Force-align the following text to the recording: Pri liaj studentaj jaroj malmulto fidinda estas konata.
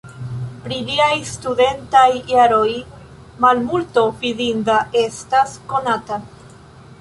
Pri 0.61 0.77
liaj 0.85 1.17
studentaj 1.31 2.05
jaroj 2.31 2.71
malmulto 3.45 4.07
fidinda 4.23 4.79
estas 5.05 5.55
konata. 5.75 6.19